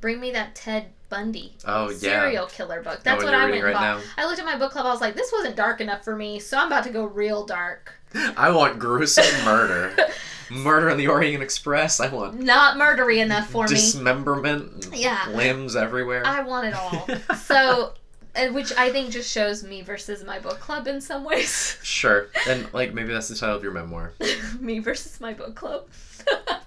[0.00, 1.96] Bring me that Ted Bundy Oh yeah.
[1.98, 3.00] serial killer book.
[3.02, 4.04] That's what you're I reading went right bought.
[4.16, 4.86] I looked at my book club.
[4.86, 7.44] I was like, this wasn't dark enough for me, so I'm about to go real
[7.44, 7.94] dark.
[8.36, 9.96] I want gruesome murder.
[10.52, 12.00] Murder on the Orient Express.
[12.00, 13.70] I want Not murdery enough for me.
[13.70, 14.88] dismemberment.
[14.92, 15.28] Yeah.
[15.32, 16.26] Limbs everywhere.
[16.26, 17.06] I want it all.
[17.36, 17.92] so,
[18.34, 21.78] and which I think just shows me versus my book club in some ways.
[21.84, 22.26] Sure.
[22.48, 24.12] And like maybe that's the title of your memoir.
[24.58, 25.86] me versus my book club.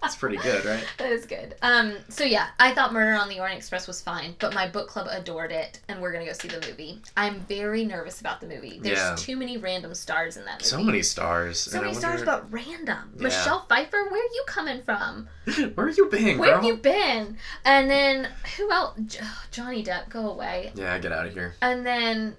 [0.02, 0.84] That's pretty good, right?
[0.98, 1.56] That is good.
[1.62, 4.88] Um, so yeah, I thought Murder on the Orient Express was fine, but my book
[4.90, 7.02] club adored it, and we're gonna go see the movie.
[7.16, 8.80] I'm very nervous about the movie.
[8.82, 9.16] There's Yeah.
[9.18, 10.66] too many random stars in that movie.
[10.66, 11.60] So many stars.
[11.60, 13.14] So many stars, but random.
[13.16, 13.24] Yeah.
[13.24, 15.30] Michelle Pfeiffer, where are you coming from?
[15.76, 16.56] Where have you been, Where girl?
[16.58, 17.38] have you been?
[17.66, 18.98] And then who else?
[19.52, 20.72] Johnny Depp, go away.
[20.76, 21.56] Yeah, get out of here.
[21.62, 22.36] And then,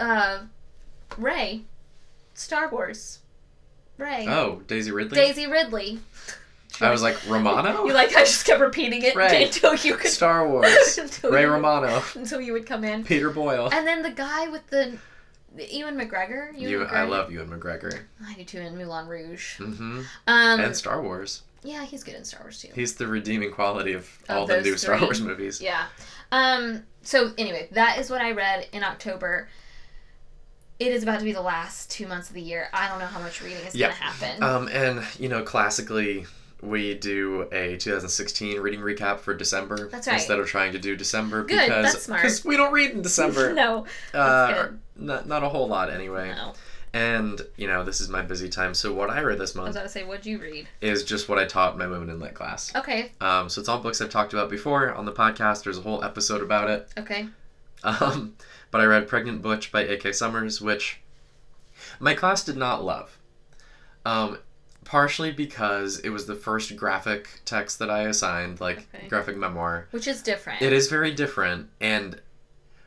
[0.00, 0.40] uh,
[1.16, 1.62] Rey,
[2.34, 3.20] Star Wars.
[3.98, 4.26] Ray.
[4.28, 5.16] Oh, Daisy Ridley.
[5.16, 5.98] Daisy Ridley.
[6.80, 7.84] I was like Romano.
[7.86, 9.44] You like I just kept repeating it Ray.
[9.44, 10.98] until you could Star Wars.
[11.24, 12.02] Ray you- Romano.
[12.14, 13.02] until you would come in.
[13.04, 13.70] Peter Boyle.
[13.72, 14.98] And then the guy with the,
[15.70, 16.48] Ewan McGregor.
[16.52, 16.92] Ewan You, McGregor.
[16.92, 18.00] I love Ewan McGregor.
[18.26, 19.58] I do too in Moulin Rouge.
[19.58, 20.00] Mm-hmm.
[20.26, 21.44] Um, and Star Wars.
[21.62, 22.68] yeah, he's good in Star Wars too.
[22.74, 25.00] He's the redeeming quality of Of all the new Star.
[25.00, 25.62] Wars movies.
[25.62, 25.86] Yeah.
[26.30, 26.82] Um.
[27.00, 29.48] So anyway, that is what I read in October.
[30.78, 32.68] It is about to be the last two months of the year.
[32.72, 33.90] I don't know how much reading is Yep.
[33.90, 34.42] gonna happen.
[34.42, 36.26] Um, and you know, classically,
[36.62, 40.14] we do a 2016 reading recap for December That's right.
[40.14, 43.52] instead of trying to do December Good, because because we don't read in December.
[43.54, 43.86] no.
[44.14, 44.78] uh, good.
[44.96, 46.30] Not not a whole lot anyway.
[46.30, 46.52] No.
[46.92, 48.72] And you know, this is my busy time.
[48.74, 49.66] So what I read this month.
[49.66, 50.66] I was about to say, what'd you read?
[50.80, 52.74] is just what I taught my women in lit class.
[52.74, 53.12] Okay.
[53.20, 55.64] Um, so it's all books I've talked about before on the podcast.
[55.64, 56.88] There's a whole episode about it.
[56.98, 57.28] Okay.
[57.84, 58.34] Um,
[58.76, 60.12] but I read Pregnant Butch by A.K.
[60.12, 61.00] Summers, which
[61.98, 63.16] my class did not love.
[64.04, 64.36] Um,
[64.84, 69.08] partially because it was the first graphic text that I assigned, like Okay.
[69.08, 69.88] graphic memoir.
[69.92, 70.60] Which is different.
[70.60, 72.20] It is very different, and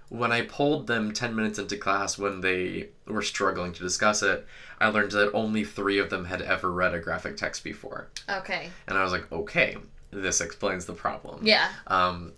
[0.09, 4.45] when I polled them 10 minutes into class when they were struggling to discuss it,
[4.79, 8.09] I learned that only three of them had ever read a graphic text before.
[8.29, 8.69] Okay.
[8.87, 9.75] And I was like, okay,
[10.11, 11.39] this explains the problem.
[11.47, 11.67] Yeah.
[11.87, 12.33] Um,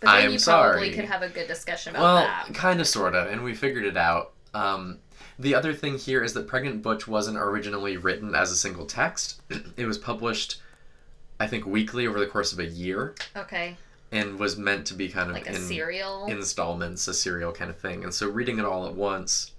[0.00, 0.72] But then I'm you sorry.
[0.72, 2.54] probably could have a good discussion about well, that.
[2.54, 4.32] kind of, sort of, and we figured it out.
[4.54, 4.98] Um,
[5.38, 9.40] the other thing here is that Pregnant Butch wasn't originally written as a single text.
[9.76, 10.60] it was published,
[11.38, 13.76] I think, weekly over the course of a year, Okay.
[14.10, 16.26] and was meant to be kind of Like a in serial.
[16.26, 18.02] installments, a serial kind of thing.
[18.04, 19.52] And so reading it all at once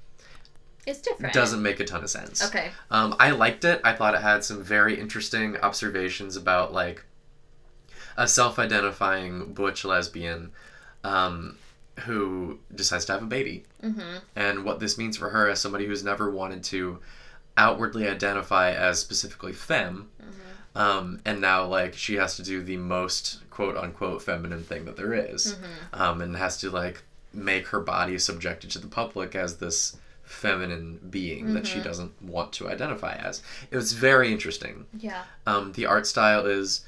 [0.87, 1.33] it's different.
[1.33, 2.43] doesn't make a ton of sense.
[2.43, 2.71] Okay.
[2.89, 3.81] Um, I liked it.
[3.83, 7.03] I thought it had some very interesting observations about like
[8.17, 10.51] a self-identifying butch lesbian
[11.03, 11.57] um,
[12.01, 14.17] who decides to have a baby, Mm-hmm.
[14.35, 16.99] and what this means for her as somebody who's never wanted to
[17.57, 20.09] outwardly identify as specifically femme.
[20.21, 20.77] Mm-hmm.
[20.77, 24.95] Um, and now, like, she has to do the most quote unquote feminine thing that
[24.97, 26.01] there is, Mm-hmm.
[26.01, 27.01] um, and has to like
[27.33, 31.83] make her body subjected to the public as this feminine being that she Mhm.
[31.83, 33.41] doesn't want to identify as.
[33.69, 34.85] It was very interesting.
[34.97, 35.23] Yeah.
[35.47, 36.81] Um, the art style is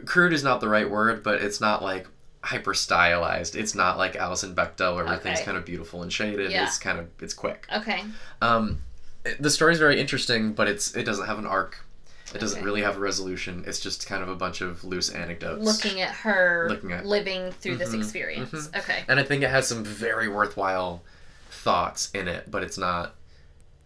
[0.00, 2.06] crude is not the right word, but it's not like
[2.44, 3.54] hyper stylized.
[3.56, 5.44] It's not like Alison Bechdel where everything's Okay.
[5.44, 6.50] kind of beautiful and shaded.
[6.50, 6.64] Yeah.
[6.64, 7.66] It's kind of it's quick.
[7.74, 8.02] Okay.
[8.40, 8.82] Um,
[9.38, 11.84] the story's very interesting, but it's it doesn't have an arc.
[12.34, 12.64] It doesn't Okay.
[12.64, 13.62] really have a resolution.
[13.66, 15.62] It's just kind of a bunch of loose anecdotes.
[15.64, 18.50] Looking at her Looking at- living through this Mhm, experience.
[18.50, 18.78] mhm.
[18.78, 19.04] Okay.
[19.06, 21.02] And I think it has some very worthwhile
[21.50, 23.14] thoughts in it, but it's not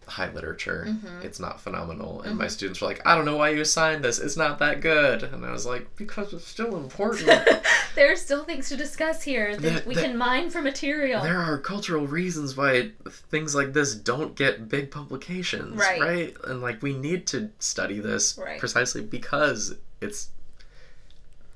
[0.07, 0.85] high literature.
[0.87, 1.23] Mhm.
[1.23, 2.21] It's not phenomenal.
[2.21, 4.19] And my students were like, I don't know why you assigned this.
[4.19, 5.23] It's not that good.
[5.23, 7.27] And I was like, because it's still important.
[7.95, 11.21] there are still things to discuss here that There- we there- can mine for material.
[11.21, 12.91] there are cultural reasons why
[13.29, 15.75] things like this don't get big publications.
[15.77, 15.99] Right.
[16.01, 16.35] Right?
[16.45, 18.59] And like, we need to study this Right.
[18.59, 20.29] precisely because it's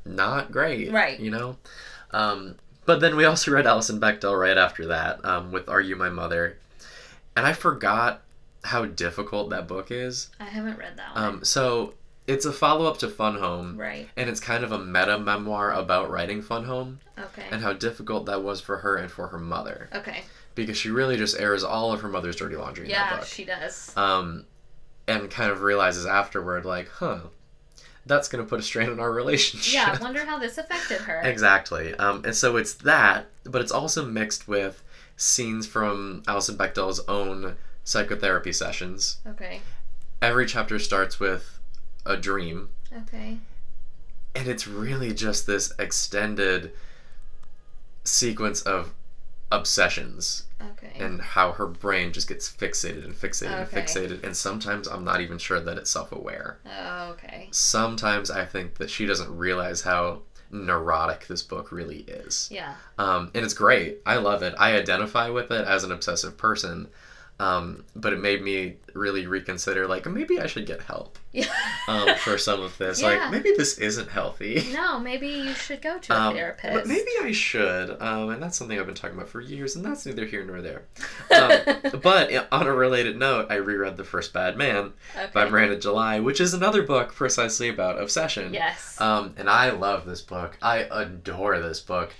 [0.05, 0.91] not great.
[0.91, 1.19] Right.
[1.19, 1.57] You know?
[2.11, 5.95] Um, but then we also read Alison Bechdel right after that um, with Are You
[5.95, 6.57] My Mother?
[7.37, 8.21] And I forgot
[8.63, 10.29] how difficult that book is.
[10.39, 11.23] I haven't read that one.
[11.23, 11.93] Um, so
[12.27, 14.07] it's a follow up to Fun Home, right.
[14.15, 17.43] and it's kind of a meta memoir about writing Fun Home Okay.
[17.51, 20.23] and how difficult that was for her and for her mother okay.
[20.55, 23.25] because she really just airs all of her mother's dirty laundry in that Yeah, book.
[23.27, 23.95] she does.
[23.97, 24.45] Um,
[25.07, 27.19] and kind of realizes afterward, like, huh,
[28.05, 29.73] that's gonna put a strain on our relationship.
[29.73, 31.21] Yeah, I wonder how this affected her.
[31.23, 31.93] Exactly.
[31.95, 34.81] Um, and so it's that, but it's also mixed with
[35.17, 37.55] scenes from Alison Bechdel's own
[37.91, 39.17] psychotherapy sessions.
[39.27, 39.59] Okay.
[40.21, 41.59] Every chapter starts with
[42.05, 42.69] a dream,
[43.01, 43.37] Okay.
[44.33, 46.71] and it's really just this extended
[48.03, 48.93] sequence of
[49.51, 50.93] obsessions Okay.
[51.03, 54.23] and how her brain just gets fixated and fixated and fixated.
[54.23, 56.59] And sometimes I'm not even sure that it's self aware.
[56.65, 57.49] oh, okay.
[57.51, 62.47] Sometimes I think that she doesn't realize how neurotic this book really is.
[62.51, 62.75] Yeah.
[62.97, 63.99] Um, and it's great.
[64.05, 64.53] I love it.
[64.57, 66.87] I identify with it as an obsessive person.
[67.41, 71.17] Um, but it made me really reconsider, like, maybe I should get help
[71.87, 73.01] um, for some of this.
[73.01, 73.07] Yeah.
[73.07, 74.67] Like, maybe this isn't healthy.
[74.73, 76.71] no, maybe you should go to a Um, therapist.
[76.73, 77.99] but maybe I should.
[77.99, 80.61] Um, and that's something I've been talking about for years, and that's neither here nor
[80.61, 80.83] there.
[81.31, 85.29] Um, but on a related note, I reread The First Bad Man okay.
[85.33, 88.53] by Miranda July, which is another book precisely about obsession.
[88.53, 88.99] Yes.
[89.01, 90.57] Um, and I love this book.
[90.61, 92.13] I adore this book.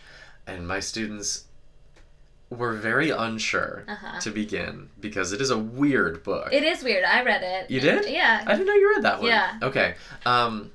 [0.48, 1.44] And my students
[2.52, 4.20] were very unsure Uh-huh.
[4.20, 6.50] to begin because it is a weird book.
[6.52, 7.04] it is weird.
[7.06, 7.72] I read it.
[7.72, 8.08] You did?
[8.10, 8.44] Yeah.
[8.46, 9.30] I didn't know you read that one.
[9.30, 9.58] Yeah.
[9.64, 9.96] Okay.
[10.26, 10.72] Um,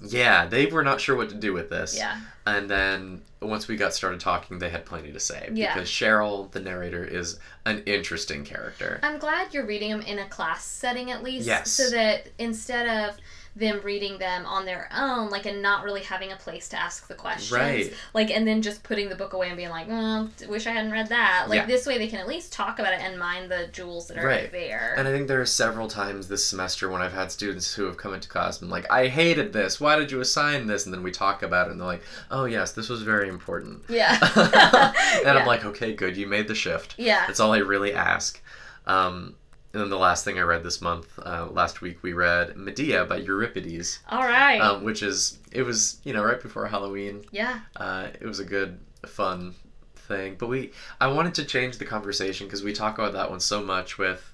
[0.00, 1.96] yeah, they were not sure what to do with this.
[1.96, 2.20] Yeah.
[2.46, 5.48] And then once we got started talking, they had plenty to say.
[5.52, 5.74] Yeah.
[5.74, 9.00] Because Cheryl, the narrator, is an interesting character.
[9.02, 11.46] I'm glad you're reading them in a class setting at least.
[11.46, 11.70] Yes.
[11.70, 13.16] So that instead of
[13.58, 17.08] them reading them on their own, like, and not really having a place to ask
[17.08, 17.52] the questions.
[17.52, 17.92] Right.
[18.14, 20.92] Like, and then just putting the book away and being like, oh, wish I hadn't
[20.92, 21.46] read that.
[21.48, 21.66] Like, Yeah.
[21.66, 24.26] this way they can at least talk about it and mind the jewels that are
[24.26, 24.52] Right.
[24.52, 24.94] there.
[24.96, 27.96] And I think there are several times this semester when I've had students who have
[27.96, 29.80] come into class and like, I hated this.
[29.80, 30.84] Why did you assign this?
[30.84, 33.82] And then we talk about it and they're like, oh, yes, this was very important.
[33.88, 34.18] yeah.
[34.36, 35.34] and Yeah.
[35.36, 36.16] I'm like, okay, good.
[36.16, 36.94] You made the shift.
[36.96, 37.26] yeah.
[37.26, 38.40] That's all I really ask.
[38.86, 39.34] Um,
[39.72, 43.04] and then the last thing I read this month, uh, last week, we read Medea
[43.04, 44.60] by Euripides, All right.
[44.60, 47.24] um, which is, it was, you know, right before Halloween.
[47.30, 47.60] yeah.
[47.76, 49.54] Uh, it was a good, fun
[49.94, 50.36] thing.
[50.38, 53.62] But we, I wanted to change the conversation because we talk about that one so
[53.62, 54.32] much with,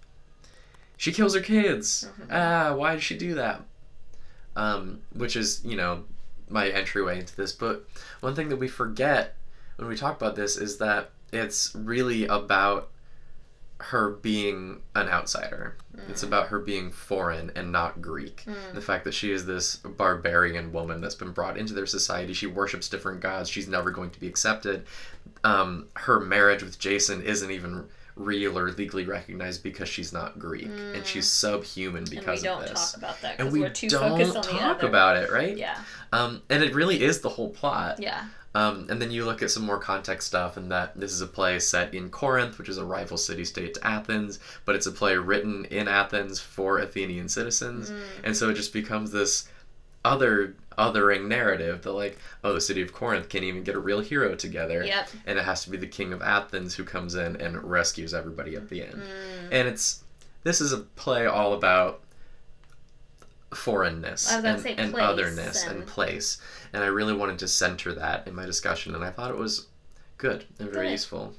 [0.96, 2.08] she kills her kids.
[2.20, 2.26] Mhm.
[2.30, 3.62] Ah, why did she do that?
[4.56, 6.04] Um, which is, you know,
[6.48, 7.52] my entryway into this.
[7.52, 7.84] But
[8.20, 9.36] one thing that we forget
[9.76, 12.90] when we talk about this is that it's really about
[13.90, 15.76] her being an outsider.
[16.08, 18.42] It's about her being foreign and not Greek.
[18.46, 18.74] Mm.
[18.74, 22.46] The fact that she is this barbarian woman that's been brought into their society, she
[22.46, 24.84] worships different gods, she's never going to be accepted.
[25.44, 30.66] Um, her marriage with Jason isn't even real or legally recognized because she's not Greek,
[30.94, 32.92] and she's subhuman And we because don't of this.
[32.92, 34.86] talk about that and because we we're too don't focused on the talk other.
[34.88, 35.56] about it, right?
[35.56, 35.78] Yeah.
[36.12, 38.00] Um, and it really is the whole plot.
[38.00, 38.24] Yeah.
[38.54, 41.26] Um, and then you look at some more context stuff, and that this is a
[41.26, 44.92] play set in Corinth, which is a rival city state to Athens, but it's a
[44.92, 47.90] play written in Athens for Athenian citizens.
[47.90, 48.00] Mm.
[48.24, 49.48] And so it just becomes this
[50.04, 54.00] other othering narrative that like oh the city of corinth can't even get a real
[54.00, 55.08] hero together Yep.
[55.24, 58.56] and it has to be the king of athens who comes in and rescues everybody
[58.56, 59.48] at the end Mm.
[59.52, 60.02] and it's
[60.42, 62.00] this is a play all about
[63.54, 66.38] foreignness I was about and, and place otherness and and- place
[66.72, 69.66] and i really wanted to center that in my discussion and i thought it was
[70.18, 70.92] good and very Good.
[70.92, 71.32] useful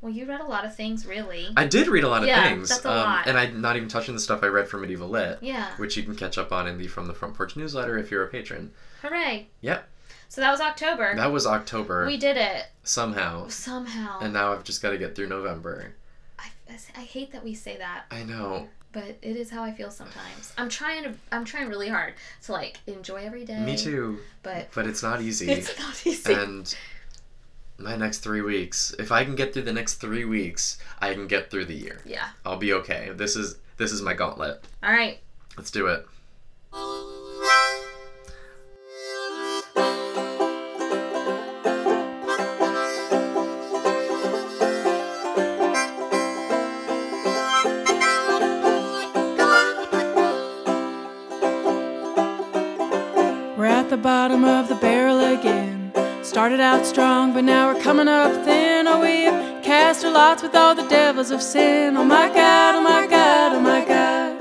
[0.00, 1.48] Well, you read a lot of things, really.
[1.56, 3.26] i did read a lot of Yeah, things that's a um, lot.
[3.26, 5.70] and i'm not even touching the stuff i read from medieval lit yeah.
[5.76, 8.24] which you can catch up on in the from the front porch newsletter if you're
[8.24, 8.70] a patron
[9.02, 9.48] Hooray.
[9.60, 9.88] Yep.
[10.28, 11.14] So that was October.
[11.16, 14.18] that was october we did it somehow somehow.
[14.20, 15.94] and now i've just got to get through november
[16.96, 19.90] I, I hate that we say that, i know but it is how I feel
[19.90, 20.52] sometimes.
[20.56, 21.14] I'm trying to.
[21.32, 22.14] I'm trying really hard
[22.44, 23.58] to like enjoy every day.
[23.58, 26.32] me too But but it's not easy it's not easy.
[26.32, 26.72] and
[27.76, 31.26] my next three weeks if i can get through the next three weeks i can
[31.26, 32.28] get through the year yeah.
[32.46, 35.18] i'll be okay this is this is my gauntlet All right.
[35.56, 36.06] let's do it
[56.44, 58.86] Started out strong, but now we're coming up thin.
[58.86, 59.32] Oh, we've
[59.64, 61.96] cast our lots with all the devils of sin.
[61.96, 64.38] Oh my God, oh my God, oh my God.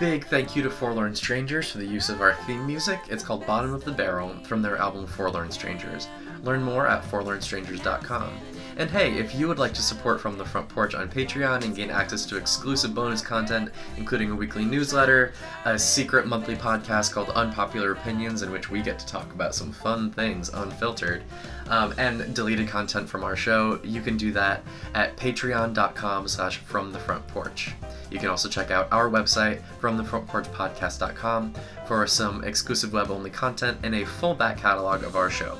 [0.00, 2.98] Big thank you to Forlorn Strangers for the use of our theme music.
[3.08, 6.08] It's called Bottom of the Barrel from their album Forlorn Strangers.
[6.42, 8.30] Learn more at forlornstrangers.com.
[8.76, 11.76] And hey, if you would like to support From the Front Porch on Patreon and
[11.76, 15.32] gain access to exclusive bonus content, including a weekly newsletter,
[15.64, 19.70] a secret monthly podcast called Unpopular Opinions, in which we get to talk about some
[19.70, 21.22] fun things unfiltered,
[21.68, 24.64] um, and deleted content from our show, you can do that
[24.94, 27.72] at patreon.com slash from the front porch.
[28.10, 31.54] You can also check out our website, fromthefrontporchpodcast.com,
[31.86, 35.58] for some exclusive web-only content and a full back catalog of our show.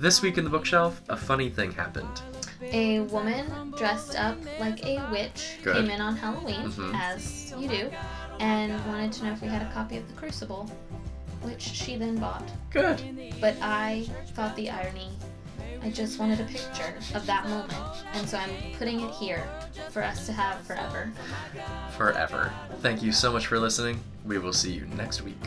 [0.00, 2.22] This week in the bookshelf, a funny thing happened.
[2.62, 5.76] A woman dressed up like a witch Good.
[5.76, 6.98] came in on Halloween, Mhm.
[6.98, 7.90] as you do,
[8.38, 10.70] and wanted to know if we had a copy of The Crucible,
[11.42, 12.48] which she then bought.
[12.70, 13.02] Good.
[13.42, 15.10] But I thought the irony,
[15.82, 17.74] I just wanted a picture of that moment,
[18.14, 19.46] and so I'm putting it here
[19.90, 21.12] for us to have forever.
[21.98, 22.50] Forever.
[22.80, 24.00] Thank you so much for listening.
[24.24, 25.42] We will see you next week.